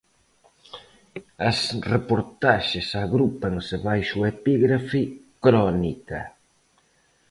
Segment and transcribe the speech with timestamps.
[1.49, 1.57] As
[1.93, 5.01] reportaxes agrúpanse baixo o epígrafe
[5.43, 6.21] Crónica.